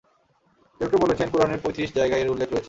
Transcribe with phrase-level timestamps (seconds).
[0.81, 2.59] কেউ কেউ বলেছেন, কুরআনের পঁয়ত্রিশ জায়গায় এর উল্লেখ রয়েছে।